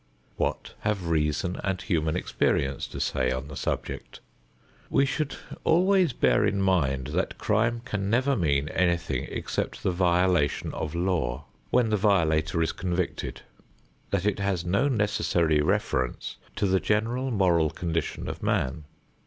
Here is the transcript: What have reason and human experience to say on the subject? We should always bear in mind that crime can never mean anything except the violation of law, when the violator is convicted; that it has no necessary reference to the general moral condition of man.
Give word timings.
What 0.35 0.73
have 0.79 1.09
reason 1.09 1.61
and 1.63 1.79
human 1.79 2.15
experience 2.15 2.87
to 2.87 2.99
say 2.99 3.31
on 3.31 3.49
the 3.49 3.55
subject? 3.55 4.19
We 4.89 5.05
should 5.05 5.35
always 5.63 6.11
bear 6.11 6.43
in 6.43 6.59
mind 6.59 7.09
that 7.13 7.37
crime 7.37 7.83
can 7.85 8.09
never 8.09 8.35
mean 8.35 8.67
anything 8.69 9.27
except 9.29 9.83
the 9.83 9.91
violation 9.91 10.73
of 10.73 10.95
law, 10.95 11.45
when 11.69 11.91
the 11.91 11.97
violator 11.97 12.63
is 12.63 12.71
convicted; 12.71 13.41
that 14.09 14.25
it 14.25 14.39
has 14.39 14.65
no 14.65 14.87
necessary 14.87 15.61
reference 15.61 16.37
to 16.55 16.65
the 16.65 16.79
general 16.79 17.29
moral 17.29 17.69
condition 17.69 18.27
of 18.27 18.41
man. 18.41 18.85